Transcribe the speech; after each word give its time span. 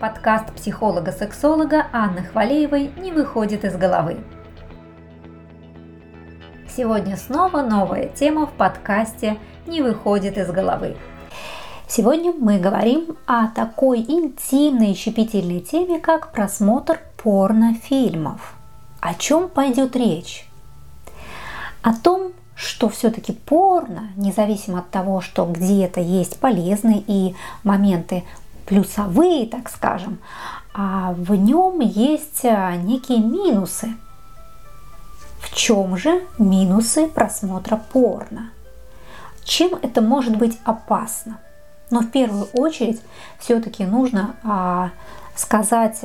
Подкаст 0.00 0.52
психолога-сексолога 0.52 1.86
Анны 1.92 2.24
Хвалеевой 2.24 2.90
не 2.96 3.12
выходит 3.12 3.64
из 3.64 3.76
головы. 3.76 4.18
Сегодня 6.68 7.16
снова 7.16 7.62
новая 7.62 8.08
тема 8.08 8.46
в 8.46 8.52
подкасте 8.52 9.38
«Не 9.66 9.82
выходит 9.82 10.36
из 10.36 10.50
головы». 10.50 10.96
Сегодня 11.88 12.32
мы 12.32 12.58
говорим 12.58 13.16
о 13.26 13.46
такой 13.48 14.00
интимной 14.00 14.92
и 14.92 14.96
щепетильной 14.96 15.60
теме, 15.60 16.00
как 16.00 16.32
просмотр 16.32 17.00
порнофильмов. 17.22 18.54
О 19.00 19.14
чем 19.14 19.48
пойдет 19.48 19.94
речь? 19.94 20.48
О 21.82 21.94
том, 21.94 22.32
что 22.56 22.88
все-таки 22.88 23.32
порно, 23.32 24.08
независимо 24.16 24.80
от 24.80 24.90
того, 24.90 25.20
что 25.20 25.46
где-то 25.46 26.00
есть 26.00 26.40
полезные 26.40 27.02
и 27.06 27.36
моменты 27.62 28.24
плюсовые, 28.66 29.46
так 29.46 29.70
скажем, 29.70 30.18
а 30.72 31.14
в 31.16 31.34
нем 31.34 31.80
есть 31.80 32.44
а, 32.44 32.76
некие 32.76 33.18
минусы. 33.18 33.94
В 35.40 35.54
чем 35.54 35.96
же 35.96 36.22
минусы 36.38 37.06
просмотра 37.06 37.76
порно? 37.92 38.50
Чем 39.44 39.74
это 39.82 40.00
может 40.00 40.36
быть 40.36 40.58
опасно? 40.64 41.38
Но 41.90 42.00
в 42.00 42.10
первую 42.10 42.46
очередь 42.54 43.00
все-таки 43.38 43.84
нужно 43.84 44.34
а, 44.42 44.90
сказать 45.36 46.00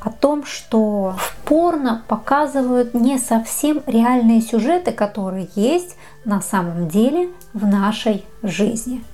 о 0.00 0.10
том, 0.10 0.44
что 0.44 1.14
в 1.18 1.36
порно 1.44 2.02
показывают 2.08 2.94
не 2.94 3.18
совсем 3.18 3.82
реальные 3.86 4.40
сюжеты, 4.40 4.92
которые 4.92 5.48
есть 5.54 5.96
на 6.24 6.40
самом 6.40 6.88
деле 6.88 7.30
в 7.52 7.66
нашей 7.66 8.24
жизни. 8.42 9.04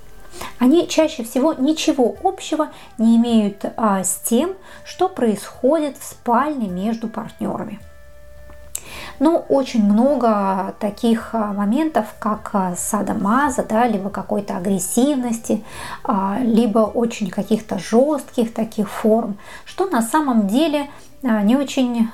Они 0.59 0.89
чаще 0.89 1.25
всего 1.25 1.53
ничего 1.53 2.17
общего 2.23 2.71
не 2.99 3.17
имеют 3.17 3.65
а, 3.77 4.03
с 4.03 4.17
тем, 4.25 4.55
что 4.85 5.09
происходит 5.09 5.97
в 5.99 6.05
спальне 6.05 6.69
между 6.69 7.09
партнерами. 7.09 7.81
Но 9.19 9.45
очень 9.49 9.85
много 9.85 10.75
таких 10.81 11.31
а, 11.33 11.53
моментов, 11.53 12.07
как 12.19 12.51
а, 12.53 12.75
садомаза, 12.77 13.65
да, 13.65 13.87
либо 13.87 14.11
какой-то 14.11 14.57
агрессивности, 14.57 15.65
а, 16.03 16.39
либо 16.41 16.81
очень 16.81 17.31
каких-то 17.31 17.79
жестких 17.79 18.53
таких 18.53 18.91
форм, 18.91 19.39
что 19.65 19.87
на 19.87 20.03
самом 20.03 20.49
деле 20.49 20.91
не 21.23 21.57
очень 21.57 22.11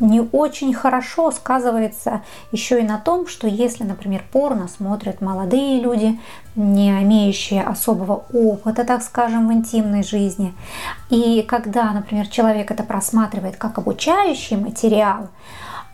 не 0.00 0.20
очень 0.20 0.74
хорошо 0.74 1.30
сказывается 1.30 2.22
еще 2.52 2.80
и 2.80 2.84
на 2.84 2.98
том, 2.98 3.26
что 3.26 3.46
если, 3.46 3.84
например, 3.84 4.24
порно 4.32 4.68
смотрят 4.68 5.20
молодые 5.20 5.80
люди, 5.80 6.18
не 6.56 6.90
имеющие 7.02 7.62
особого 7.62 8.24
опыта, 8.32 8.84
так 8.84 9.02
скажем, 9.02 9.48
в 9.48 9.52
интимной 9.52 10.02
жизни, 10.02 10.54
и 11.10 11.42
когда, 11.42 11.92
например, 11.92 12.26
человек 12.28 12.70
это 12.70 12.82
просматривает 12.82 13.56
как 13.56 13.78
обучающий 13.78 14.56
материал, 14.56 15.28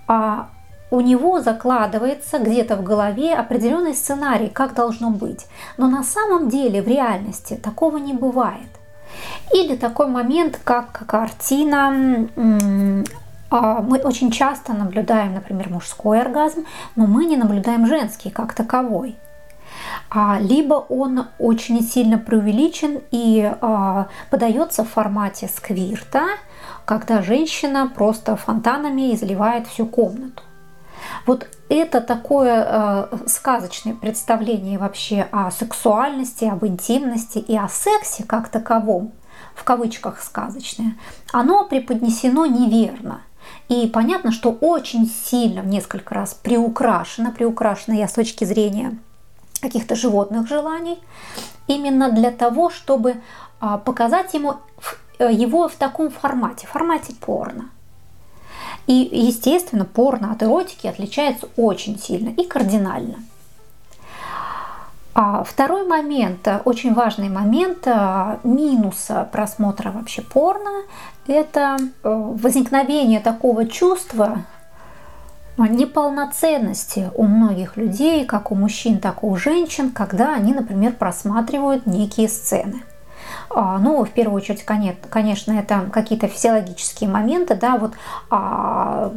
а 0.06 0.48
у 0.90 1.00
него 1.00 1.40
закладывается 1.40 2.38
где-то 2.38 2.76
в 2.76 2.82
голове 2.82 3.34
определенный 3.34 3.94
сценарий, 3.94 4.48
как 4.48 4.74
должно 4.74 5.10
быть. 5.10 5.46
Но 5.76 5.88
на 5.88 6.02
самом 6.02 6.48
деле 6.48 6.82
в 6.82 6.88
реальности 6.88 7.54
такого 7.54 7.98
не 7.98 8.12
бывает. 8.12 8.68
Или 9.54 9.76
такой 9.76 10.06
момент, 10.06 10.58
как 10.62 11.04
картина 11.06 13.04
мы 13.50 13.98
очень 13.98 14.30
часто 14.30 14.72
наблюдаем, 14.72 15.34
например, 15.34 15.70
мужской 15.70 16.20
оргазм, 16.20 16.64
но 16.94 17.06
мы 17.06 17.24
не 17.24 17.36
наблюдаем 17.36 17.86
женский 17.86 18.30
как 18.30 18.54
таковой. 18.54 19.16
А, 20.08 20.38
либо 20.40 20.74
он 20.74 21.26
очень 21.38 21.82
сильно 21.82 22.18
преувеличен 22.18 23.00
и 23.10 23.52
а, 23.60 24.08
подается 24.30 24.84
в 24.84 24.88
формате 24.90 25.48
сквирта, 25.54 26.26
когда 26.84 27.22
женщина 27.22 27.90
просто 27.94 28.36
фонтанами 28.36 29.14
изливает 29.14 29.66
всю 29.66 29.86
комнату. 29.86 30.42
Вот 31.26 31.48
это 31.68 32.00
такое 32.00 32.66
э, 32.66 33.16
сказочное 33.26 33.94
представление 33.94 34.78
вообще 34.78 35.26
о 35.32 35.50
сексуальности, 35.50 36.44
об 36.44 36.66
интимности 36.66 37.38
и 37.38 37.56
о 37.56 37.68
сексе 37.68 38.24
как 38.24 38.48
таковом, 38.48 39.12
в 39.54 39.64
кавычках 39.64 40.20
сказочное, 40.20 40.96
оно 41.32 41.64
преподнесено 41.64 42.44
неверно– 42.46 43.22
и 43.68 43.86
понятно, 43.86 44.32
что 44.32 44.50
очень 44.50 45.06
сильно, 45.08 45.62
в 45.62 45.66
несколько 45.66 46.14
раз 46.14 46.34
приукрашено, 46.34 47.30
приукрашено 47.30 47.94
я 47.94 48.08
с 48.08 48.12
точки 48.12 48.44
зрения 48.44 48.98
каких-то 49.60 49.94
животных 49.94 50.48
желаний, 50.48 50.98
именно 51.66 52.10
для 52.10 52.30
того, 52.30 52.70
чтобы 52.70 53.16
а, 53.60 53.78
показать 53.78 54.34
ему 54.34 54.56
э, 55.18 55.32
его 55.32 55.68
в 55.68 55.74
таком 55.74 56.10
формате, 56.10 56.66
формате 56.66 57.14
порно. 57.20 57.70
И, 58.86 59.08
естественно, 59.12 59.84
порно 59.84 60.32
от 60.32 60.42
эротики 60.42 60.86
отличается 60.86 61.48
очень 61.56 61.98
сильно 61.98 62.30
и 62.30 62.44
кардинально. 62.44 63.22
А 65.12 65.42
второй 65.42 65.86
момент, 65.86 66.46
э, 66.46 66.60
очень 66.64 66.94
важный 66.94 67.28
момент 67.28 67.86
э, 67.86 68.36
минуса 68.44 69.28
просмотра 69.32 69.90
вообще 69.90 70.22
порно, 70.22 70.70
это 71.26 71.78
э, 71.78 72.08
возникновение 72.08 73.20
такого 73.20 73.66
чувства 73.66 74.44
неполноценности 75.58 77.10
у 77.14 77.24
многих 77.24 77.76
людей, 77.76 78.24
как 78.24 78.50
у 78.50 78.54
мужчин, 78.54 78.98
так 78.98 79.22
и 79.22 79.26
у 79.26 79.36
женщин, 79.36 79.90
когда 79.90 80.34
они, 80.34 80.54
например, 80.54 80.92
просматривают 80.92 81.86
некие 81.86 82.28
сцены. 82.28 82.82
А, 83.50 83.78
ну, 83.78 84.04
в 84.04 84.10
первую 84.10 84.36
очередь, 84.36 84.64
конечно, 84.64 85.52
это 85.52 85.86
какие-то 85.92 86.28
физиологические 86.28 87.10
моменты, 87.10 87.54
да, 87.54 87.76
вот 87.76 87.92
а, 88.30 89.12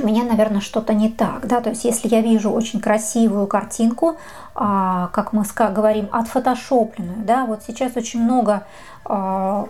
у 0.00 0.06
меня, 0.06 0.24
наверное, 0.24 0.60
что-то 0.60 0.94
не 0.94 1.08
так, 1.08 1.46
да, 1.46 1.60
то 1.60 1.70
есть 1.70 1.84
если 1.84 2.08
я 2.08 2.20
вижу 2.20 2.50
очень 2.50 2.80
красивую 2.80 3.46
картинку, 3.46 4.16
а, 4.54 5.08
как 5.12 5.32
мы 5.32 5.44
говорим, 5.56 6.08
отфотошопленную, 6.12 7.24
да, 7.24 7.46
вот 7.46 7.62
сейчас 7.66 7.96
очень 7.96 8.22
много 8.22 8.66
а, 9.04 9.68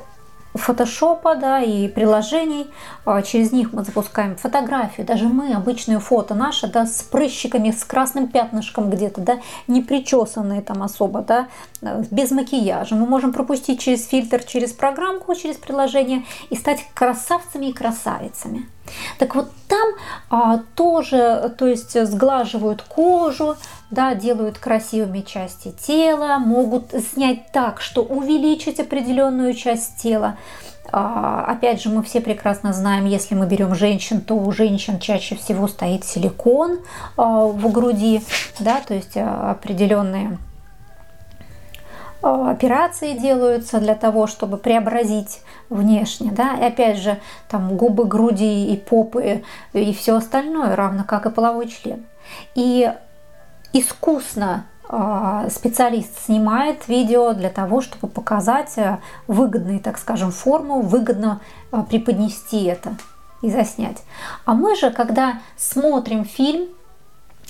фотошопа, 0.55 1.35
да, 1.35 1.61
и 1.61 1.89
приложений. 1.89 2.67
А, 3.05 3.23
через 3.23 3.53
них 3.53 3.73
мы 3.73 3.85
запускаем 3.85 4.37
фотографию. 4.37 5.07
Даже 5.07 5.27
мы, 5.29 5.55
обычные 5.55 6.01
фото 6.01 6.35
наши, 6.35 6.67
да, 6.67 6.87
с 6.87 7.03
прыщиками, 7.03 7.71
с 7.71 7.85
красным 7.85 8.29
пятнышком 8.29 8.91
где-то, 8.91 9.21
да, 9.21 9.39
не 9.67 9.83
причесанные 9.83 10.61
там 10.63 10.83
особо, 10.83 11.23
да, 11.23 11.49
без 12.11 12.31
макияжа. 12.31 12.95
Мы 12.95 13.07
можем 13.07 13.33
пропустить 13.33 13.81
через 13.81 14.07
фильтр, 14.07 14.43
через 14.43 14.73
программку, 14.73 15.35
через 15.35 15.57
приложение 15.57 16.25
и 16.51 16.57
стать 16.57 16.85
красавцами 16.95 17.67
и 17.67 17.73
красавицами. 17.73 18.69
Так 19.19 19.35
вот 19.35 19.51
там 19.69 19.89
а, 20.31 20.61
тоже, 20.75 21.55
то 21.59 21.67
есть 21.67 22.01
сглаживают 22.07 22.83
кожу, 22.83 23.57
да, 23.91 24.15
делают 24.15 24.59
красивыми 24.59 25.21
части 25.21 25.73
тела, 25.73 26.39
могут 26.39 26.93
снять 27.13 27.53
так, 27.53 27.81
что 27.81 28.03
увеличить 28.03 28.81
определенную 28.81 29.55
часть 29.55 29.97
тела. 30.03 30.37
А, 30.91 31.45
опять 31.45 31.83
же, 31.83 31.91
мы 31.91 32.03
все 32.03 32.21
прекрасно 32.21 32.73
знаем, 32.73 33.05
если 33.05 33.35
мы 33.35 33.47
берем 33.47 33.75
женщин, 33.75 34.21
то 34.21 34.35
у 34.35 34.51
женщин 34.53 34.99
чаще 34.99 35.37
всего 35.37 35.69
стоит 35.69 36.05
силикон 36.05 36.81
а, 37.17 37.45
в 37.45 37.71
груди, 37.73 38.23
да, 38.59 38.81
то 38.81 38.95
есть 38.95 39.17
а, 39.17 39.51
определенные 39.51 40.39
операции 42.47 43.17
делаются 43.17 43.81
для 43.81 43.95
того, 43.95 44.27
чтобы 44.27 44.57
преобразить 44.57 45.41
внешне, 45.69 46.31
да, 46.31 46.55
и 46.55 46.65
опять 46.65 46.99
же, 46.99 47.19
там 47.49 47.77
губы, 47.77 48.05
груди 48.05 48.73
и 48.73 48.77
попы 48.77 49.43
и 49.73 49.93
все 49.95 50.17
остальное, 50.17 50.77
равно 50.77 51.05
как 51.05 51.27
и 51.27 51.31
половой 51.31 51.69
член. 51.69 52.07
И 52.55 52.93
искусно 53.73 54.65
а, 54.91 55.51
специалист 55.51 56.25
снимает 56.25 56.89
видео 56.89 57.35
для 57.35 57.51
того, 57.51 57.83
чтобы 57.83 58.09
показать 58.09 58.79
э, 58.79 58.99
выгодную, 59.27 59.81
так 59.81 59.99
скажем, 59.99 60.33
форму, 60.33 60.81
выгодно 60.81 61.41
а, 61.71 61.83
преподнести 61.83 62.65
это 62.65 62.97
и 63.43 63.51
заснять. 63.51 64.03
А 64.47 64.55
мы 64.55 64.77
же, 64.77 64.91
когда 64.91 65.41
смотрим 65.57 66.25
фильм, 66.25 66.69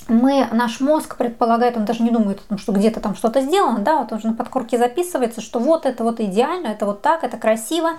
мы, 0.09 0.47
наш 0.51 0.79
мозг 0.79 1.17
предполагает, 1.17 1.77
он 1.77 1.85
даже 1.85 2.03
не 2.03 2.09
думает, 2.09 2.41
что 2.57 2.71
где-то 2.71 2.99
там 2.99 3.15
что-то 3.15 3.41
сделано, 3.41 3.79
да, 3.79 3.99
вот 3.99 4.11
уже 4.11 4.27
на 4.27 4.33
подкорке 4.33 4.77
записывается, 4.77 5.41
что 5.41 5.59
вот 5.59 5.85
это 5.85 6.03
вот 6.03 6.19
идеально, 6.19 6.67
это 6.67 6.85
вот 6.85 7.01
так, 7.01 7.23
это 7.23 7.37
красиво, 7.37 7.91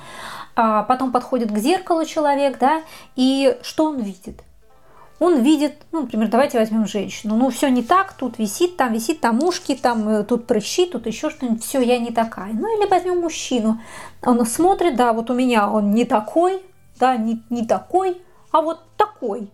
а 0.56 0.82
потом 0.82 1.12
подходит 1.12 1.50
к 1.50 1.58
зеркалу 1.58 2.04
человек, 2.04 2.58
да, 2.58 2.82
и 3.16 3.58
что 3.62 3.86
он 3.86 4.00
видит? 4.00 4.42
он 5.20 5.42
видит, 5.42 5.74
ну, 5.92 6.00
например, 6.00 6.28
давайте 6.28 6.58
возьмем 6.58 6.86
женщину, 6.86 7.36
ну, 7.36 7.50
все 7.50 7.68
не 7.68 7.82
так, 7.82 8.14
тут 8.14 8.38
висит, 8.38 8.78
там 8.78 8.94
висит, 8.94 9.20
там 9.20 9.44
ушки, 9.44 9.74
там 9.76 10.08
э, 10.08 10.24
тут 10.24 10.46
прыщи, 10.46 10.86
тут 10.86 11.06
еще 11.06 11.28
что-нибудь, 11.28 11.62
все, 11.62 11.82
я 11.82 11.98
не 11.98 12.10
такая. 12.10 12.54
Ну, 12.54 12.78
или 12.78 12.88
возьмем 12.88 13.20
мужчину, 13.20 13.78
он 14.22 14.44
смотрит, 14.46 14.96
да, 14.96 15.12
вот 15.12 15.28
у 15.30 15.34
меня 15.34 15.70
он 15.70 15.90
не 15.90 16.06
такой, 16.06 16.62
да, 16.98 17.18
не, 17.18 17.42
не 17.50 17.66
такой, 17.66 18.20
а 18.50 18.62
вот 18.62 18.80
такой. 18.96 19.50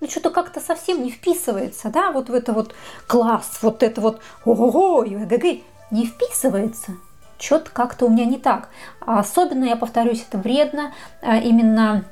Ну, 0.00 0.08
что-то 0.08 0.30
как-то 0.30 0.60
совсем 0.60 1.02
не 1.02 1.10
вписывается, 1.10 1.90
да, 1.90 2.10
вот 2.10 2.30
в 2.30 2.34
это 2.34 2.52
вот 2.52 2.74
класс, 3.06 3.58
вот 3.60 3.82
это 3.82 4.00
вот 4.00 4.20
ого-го, 4.44 5.04
не 5.04 6.06
вписывается. 6.06 6.92
что-то 7.38 7.70
как-то 7.70 8.06
у 8.06 8.08
меня 8.08 8.24
не 8.24 8.38
так. 8.38 8.68
Особенно, 9.00 9.64
я 9.64 9.76
повторюсь, 9.76 10.24
это 10.26 10.38
вредно 10.38 10.92
именно 11.22 12.04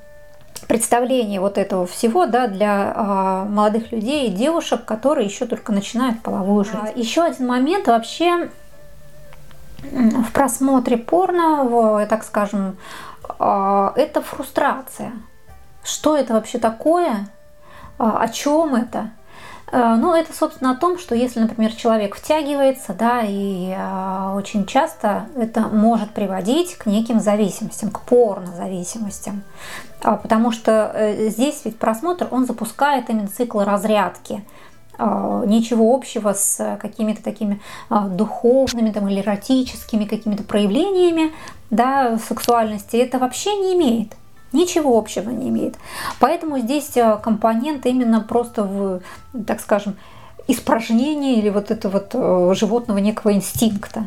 представление 0.67 1.41
вот 1.41 1.59
этого 1.59 1.87
всего 1.87 2.27
да, 2.27 2.49
для 2.49 2.93
э, 2.95 3.49
молодых 3.49 3.93
людей 3.93 4.29
и 4.29 4.33
девушек, 4.33 4.85
которые 4.85 5.27
еще 5.27 5.47
только 5.47 5.73
начинают 5.73 6.23
половую 6.23 6.65
жизнь. 6.65 6.79
А, 6.81 6.91
еще 6.95 7.23
один 7.23 7.47
момент 7.47 7.87
вообще 7.87 8.51
в 9.83 10.33
просмотре 10.33 10.97
порно, 10.97 11.65
в, 11.65 12.07
так 12.07 12.25
скажем, 12.25 12.77
э, 13.39 13.91
это 13.97 14.21
фрустрация. 14.21 15.13
Что 15.85 16.17
это 16.17 16.35
вообще 16.35 16.59
такое? 16.59 17.29
Э, 17.99 18.05
о 18.19 18.29
чем 18.29 18.75
это? 18.75 19.11
Э, 19.71 19.97
ну, 19.99 20.15
это, 20.15 20.33
собственно, 20.33 20.73
о 20.73 20.77
том, 20.77 20.99
что 20.99 21.15
если, 21.15 21.41
например, 21.41 21.73
человек 21.73 22.17
втягивается, 22.17 22.95
да, 22.95 23.23
и 23.23 23.75
э, 23.77 24.33
очень 24.35 24.67
часто 24.67 25.27
это 25.37 25.63
может 25.63 26.11
приводить 26.11 26.77
к 26.77 26.87
неким 26.87 27.21
зависимостям, 27.21 27.91
к 27.91 28.01
порнозависимостям. 28.03 29.43
А, 30.03 30.17
потому 30.17 30.53
что 30.53 30.93
э, 30.95 31.29
здесь 31.29 31.63
ведь 31.65 31.79
просмотр, 31.79 32.29
он 32.31 32.47
запускает 32.47 33.11
именно 33.11 33.29
цикл 33.29 33.61
разрядки. 33.61 34.45
А, 34.97 35.45
ничего 35.47 35.95
общего 35.95 36.33
с 36.33 36.79
какими-то 36.81 37.23
такими 37.23 37.61
а, 37.89 38.09
духовными 38.09 38.91
там, 38.91 39.09
или 39.09 39.21
эротическими 39.21 40.05
какими-то 40.05 40.45
проявлениями 40.45 41.33
да, 41.71 42.19
сексуальности 42.19 42.97
это 42.97 43.19
вообще 43.19 43.55
не 43.57 43.75
имеет. 43.75 44.15
Ничего 44.53 44.97
общего 44.97 45.31
не 45.31 45.49
имеет. 45.51 45.77
Поэтому 46.21 46.59
здесь 46.59 46.97
э, 46.97 47.19
компонент 47.23 47.85
именно 47.87 48.21
просто 48.21 48.65
в, 48.65 49.01
так 49.47 49.61
скажем, 49.61 49.97
испражнение 50.47 51.37
или 51.37 51.51
вот 51.51 51.71
это 51.71 51.89
вот 51.89 52.11
э, 52.15 52.55
животного 52.55 52.99
некого 52.99 53.33
инстинкта. 53.33 54.07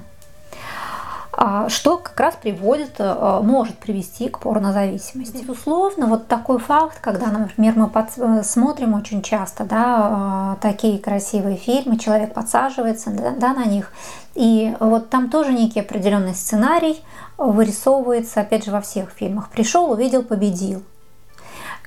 А, 1.34 1.70
что 1.70 1.98
как 1.98 2.20
раз 2.20 2.36
приводит, 2.36 2.96
э, 3.00 3.40
может 3.42 3.78
привести 3.78 4.28
к 4.28 4.40
порнозависимости. 4.40 5.38
Безусловно, 5.38 6.08
вот 6.08 6.28
такой 6.28 6.60
факт, 6.60 7.00
когда, 7.00 7.28
например, 7.28 7.74
мы 7.78 7.88
под, 7.88 8.10
смотрим 8.46 8.94
очень 8.94 9.22
часто 9.22 9.64
да, 9.64 10.58
такие 10.62 11.00
красивые 11.00 11.56
фильмы, 11.56 11.98
человек 11.98 12.34
подсаживается 12.34 13.12
да, 13.12 13.32
да, 13.32 13.54
на 13.54 13.66
них, 13.66 13.94
и 14.36 14.76
вот 14.80 15.10
там 15.10 15.30
тоже 15.30 15.54
некий 15.54 15.80
определенный 15.80 16.36
сценарий 16.36 17.02
вырисовывается, 17.38 18.42
опять 18.42 18.66
же, 18.66 18.72
во 18.72 18.82
всех 18.82 19.12
фильмах. 19.12 19.50
Пришел, 19.50 19.90
увидел, 19.90 20.24
победил. 20.24 20.84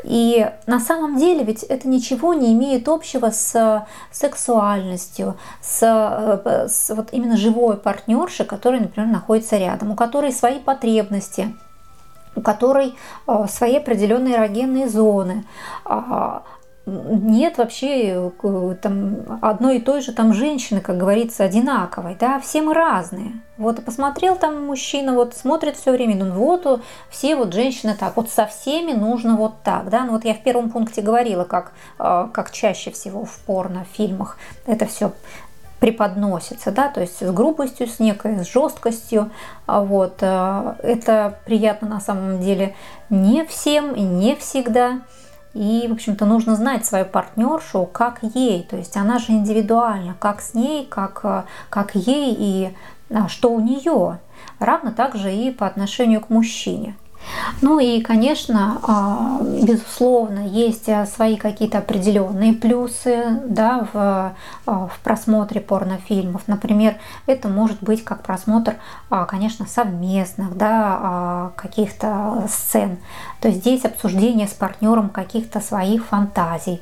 И 0.02 0.50
на 0.66 0.80
самом 0.80 1.16
деле 1.16 1.44
ведь 1.44 1.62
это 1.62 1.88
ничего 1.88 2.34
не 2.34 2.52
имеет 2.52 2.88
общего 2.88 3.30
с 3.30 3.86
сексуальностью, 4.10 5.36
с, 5.62 5.82
э, 5.82 6.68
с 6.68 6.94
вот 6.94 7.08
именно 7.12 7.36
живой 7.36 7.76
партнершей, 7.76 8.44
которая, 8.44 8.80
например, 8.80 9.08
находится 9.08 9.56
рядом, 9.56 9.92
у 9.92 9.94
которой 9.94 10.32
свои 10.32 10.58
потребности, 10.58 11.56
у 12.36 12.40
которой 12.40 12.96
э, 13.26 13.46
свои 13.48 13.76
определенные 13.76 14.36
эрогенные 14.36 14.88
зоны, 14.88 15.44
а, 15.84 16.42
нет 16.86 17.56
вообще 17.56 18.30
э, 18.42 18.76
там, 18.80 19.38
одной 19.40 19.78
и 19.78 19.80
той 19.80 20.02
же 20.02 20.12
там 20.12 20.34
женщины, 20.34 20.80
как 20.80 20.98
говорится, 20.98 21.44
одинаковой, 21.44 22.16
да, 22.18 22.38
все 22.40 22.60
мы 22.60 22.74
разные. 22.74 23.32
Вот 23.56 23.82
посмотрел 23.84 24.36
там 24.36 24.66
мужчина, 24.66 25.14
вот 25.14 25.34
смотрит 25.34 25.76
все 25.76 25.92
время, 25.92 26.16
ну 26.16 26.32
вот 26.32 26.82
все 27.08 27.36
вот 27.36 27.54
женщины 27.54 27.96
так, 27.98 28.16
вот 28.16 28.30
со 28.30 28.46
всеми 28.46 28.92
нужно 28.92 29.36
вот 29.36 29.62
так, 29.62 29.88
да, 29.88 30.04
ну 30.04 30.12
вот 30.12 30.24
я 30.24 30.34
в 30.34 30.42
первом 30.42 30.70
пункте 30.70 31.00
говорила, 31.00 31.44
как, 31.44 31.72
э, 31.98 32.28
как 32.32 32.50
чаще 32.50 32.90
всего 32.90 33.24
в 33.24 33.38
порно-фильмах 33.40 34.36
это 34.66 34.86
все 34.86 35.12
преподносится, 35.80 36.70
да, 36.70 36.88
то 36.88 37.00
есть 37.00 37.18
с 37.18 37.32
грубостью, 37.32 37.86
с 37.86 37.98
некой 37.98 38.44
с 38.44 38.52
жесткостью, 38.52 39.30
а 39.66 39.80
вот, 39.82 40.18
э, 40.20 40.74
это 40.82 41.38
приятно 41.46 41.88
на 41.88 42.00
самом 42.00 42.40
деле 42.40 42.74
не 43.08 43.44
всем 43.46 43.92
и 43.92 44.02
не 44.02 44.34
всегда, 44.36 45.00
и, 45.54 45.86
в 45.88 45.92
общем-то, 45.92 46.26
нужно 46.26 46.56
знать 46.56 46.84
свою 46.84 47.04
партнершу, 47.04 47.86
как 47.86 48.20
ей, 48.22 48.64
то 48.64 48.76
есть 48.76 48.96
она 48.96 49.18
же 49.18 49.32
индивидуальна, 49.32 50.14
как 50.18 50.40
с 50.40 50.54
ней, 50.54 50.84
как, 50.84 51.20
э, 51.22 51.44
как 51.70 51.94
ей 51.94 52.34
и 52.36 52.74
а, 53.10 53.28
что 53.28 53.50
у 53.52 53.60
нее. 53.60 54.18
Равно 54.58 54.92
также 54.92 55.32
и 55.32 55.50
по 55.50 55.66
отношению 55.66 56.20
к 56.20 56.30
мужчине. 56.30 56.96
Ну 57.60 57.78
и, 57.78 58.00
конечно, 58.00 58.78
а, 58.82 59.38
безусловно, 59.40 60.46
есть 60.46 60.88
а, 60.88 61.06
свои 61.06 61.36
какие-то 61.36 61.78
определенные 61.78 62.52
плюсы 62.52 63.40
да, 63.46 63.86
в, 63.92 64.34
а, 64.66 64.86
в 64.88 64.98
просмотре 65.02 65.60
порнофильмов. 65.60 66.42
Например, 66.46 66.96
это 67.26 67.48
может 67.48 67.82
быть 67.82 68.04
как 68.04 68.22
просмотр, 68.22 68.74
конечно, 69.28 69.66
совместных 69.66 70.56
да, 70.56 71.52
каких-то 71.56 72.46
сцен. 72.48 72.98
То 73.40 73.48
есть 73.48 73.60
здесь 73.60 73.84
обсуждение 73.84 74.48
с 74.48 74.52
партнером 74.52 75.08
каких-то 75.08 75.60
своих 75.60 76.06
фантазий. 76.06 76.80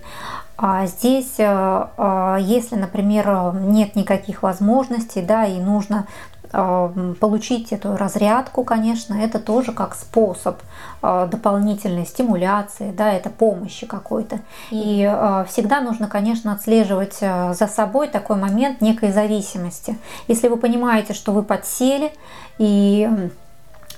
А 0.56 0.86
здесь, 0.86 1.38
если, 1.38 2.76
например, 2.76 3.52
нет 3.54 3.96
никаких 3.96 4.42
возможностей, 4.42 5.22
да, 5.22 5.44
и 5.44 5.58
нужно 5.58 6.06
получить 6.52 7.72
эту 7.72 7.96
разрядку, 7.96 8.62
конечно, 8.64 9.14
это 9.14 9.38
тоже 9.38 9.72
как 9.72 9.94
способ 9.94 10.60
а, 11.00 11.26
дополнительной 11.26 12.06
стимуляции, 12.06 12.92
да, 12.92 13.12
это 13.12 13.30
помощи 13.30 13.86
какой-то. 13.86 14.40
И 14.70 15.04
а, 15.04 15.44
всегда 15.48 15.80
нужно, 15.80 16.08
конечно, 16.08 16.52
отслеживать 16.52 17.18
а, 17.22 17.54
за 17.54 17.66
собой 17.66 18.08
такой 18.08 18.36
момент 18.36 18.80
некой 18.80 19.12
зависимости. 19.12 19.98
Если 20.28 20.48
вы 20.48 20.56
понимаете, 20.56 21.14
что 21.14 21.32
вы 21.32 21.42
подсели 21.42 22.12
и 22.58 23.10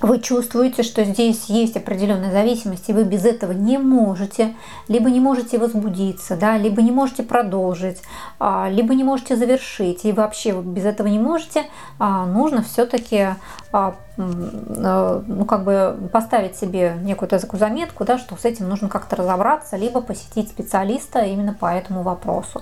вы 0.01 0.19
чувствуете, 0.19 0.83
что 0.83 1.03
здесь 1.03 1.45
есть 1.45 1.77
определенная 1.77 2.31
зависимость, 2.31 2.89
и 2.89 2.93
вы 2.93 3.03
без 3.03 3.25
этого 3.25 3.51
не 3.51 3.77
можете, 3.77 4.55
либо 4.87 5.09
не 5.09 5.19
можете 5.19 5.57
возбудиться, 5.57 6.35
да, 6.35 6.57
либо 6.57 6.81
не 6.81 6.91
можете 6.91 7.23
продолжить, 7.23 8.01
а, 8.39 8.69
либо 8.69 8.93
не 8.93 9.03
можете 9.03 9.35
завершить, 9.35 10.05
и 10.05 10.11
вообще 10.11 10.51
без 10.61 10.85
этого 10.85 11.07
не 11.07 11.19
можете, 11.19 11.63
а, 11.99 12.25
нужно 12.25 12.63
все-таки 12.63 13.35
а, 13.71 13.95
ну, 14.17 15.45
как 15.45 15.63
бы 15.63 16.09
поставить 16.11 16.55
себе 16.55 16.95
некую 17.01 17.27
такую 17.27 17.59
заметку, 17.59 18.05
да, 18.05 18.17
что 18.17 18.35
с 18.37 18.45
этим 18.45 18.69
нужно 18.69 18.87
как-то 18.87 19.15
разобраться, 19.15 19.75
либо 19.75 20.01
посетить 20.01 20.49
специалиста 20.49 21.19
именно 21.19 21.53
по 21.53 21.65
этому 21.65 22.01
вопросу. 22.01 22.61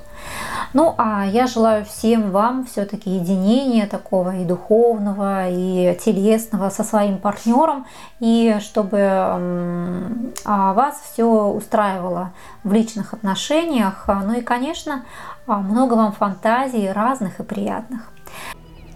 Ну, 0.73 0.95
а 0.97 1.25
я 1.25 1.47
желаю 1.47 1.85
всем 1.85 2.31
вам 2.31 2.65
все-таки 2.65 3.11
единения 3.11 3.87
такого 3.87 4.35
и 4.35 4.45
духовного, 4.45 5.49
и 5.49 5.97
телесного 6.03 6.69
со 6.69 6.83
своим 6.83 7.19
партнером, 7.19 7.85
и 8.19 8.57
чтобы 8.59 8.99
а, 9.01 10.73
вас 10.73 11.01
все 11.11 11.25
устраивало 11.25 12.31
в 12.63 12.73
личных 12.73 13.13
отношениях. 13.13 14.05
Ну 14.07 14.33
и, 14.33 14.41
конечно, 14.41 15.03
а, 15.45 15.57
много 15.57 15.93
вам 15.93 16.13
фантазий 16.13 16.89
разных 16.91 17.39
и 17.39 17.43
приятных. 17.43 18.09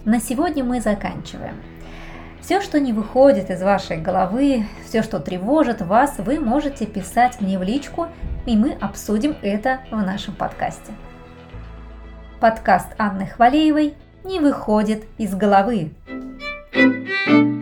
На 0.04 0.20
сегодня 0.20 0.64
мы 0.64 0.80
заканчиваем. 0.80 1.56
Все, 2.48 2.62
что 2.62 2.80
не 2.80 2.94
выходит 2.94 3.50
из 3.50 3.60
вашей 3.62 3.98
головы, 3.98 4.64
все, 4.82 5.02
что 5.02 5.20
тревожит 5.20 5.82
вас, 5.82 6.14
вы 6.16 6.40
можете 6.40 6.86
писать 6.86 7.42
мне 7.42 7.58
в 7.58 7.62
личку, 7.62 8.06
и 8.46 8.56
мы 8.56 8.72
обсудим 8.72 9.36
это 9.42 9.80
в 9.90 9.96
нашем 9.96 10.34
подкасте. 10.34 10.92
Подкаст 12.40 12.86
Анны 12.96 13.26
Хвалеевой 13.26 13.96
не 14.24 14.40
выходит 14.40 15.04
из 15.18 15.34
головы. 15.34 15.90
thank 16.72 17.08
you 17.28 17.57